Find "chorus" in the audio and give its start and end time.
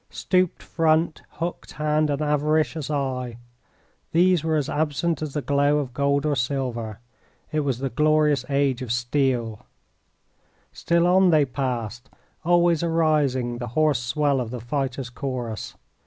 15.11-15.75